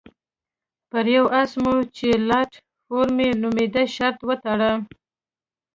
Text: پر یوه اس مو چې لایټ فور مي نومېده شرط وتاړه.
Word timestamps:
پر 0.89 1.05
یوه 1.15 1.29
اس 1.41 1.51
مو 1.63 1.75
چې 1.95 2.07
لایټ 2.29 2.51
فور 2.85 3.07
مي 3.15 3.29
نومېده 3.41 3.83
شرط 3.95 4.19
وتاړه. 4.27 4.71